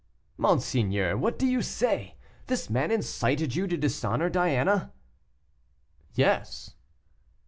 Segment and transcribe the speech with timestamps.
[0.35, 2.15] "Monseigneur, what do you say!
[2.47, 4.93] This man incited you to dishonor Diana?"
[6.15, 6.73] "Yes."